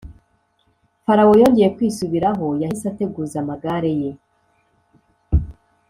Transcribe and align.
Farawo 1.03 1.33
yongeye 1.41 1.69
kwisubiraho 1.75 2.45
Yahise 2.61 2.85
ateguza 2.91 3.35
amagare 3.43 3.91
ye 4.01 4.11